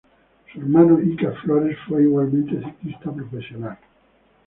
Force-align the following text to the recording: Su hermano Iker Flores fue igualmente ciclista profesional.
Su 0.51 0.59
hermano 0.59 0.97
Iker 0.99 1.35
Flores 1.43 1.77
fue 1.87 2.01
igualmente 2.01 2.59
ciclista 2.63 3.13
profesional. 3.13 3.77